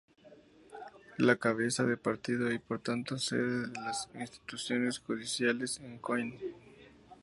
La 1.19 1.35
cabeza 1.35 1.83
de 1.83 1.95
partido 1.95 2.51
y 2.51 2.57
por 2.57 2.79
tanto 2.79 3.19
sede 3.19 3.67
de 3.67 3.79
las 3.81 4.09
instituciones 4.15 4.97
judiciales 4.97 5.79
es 5.79 5.99
Coín. 6.01 6.39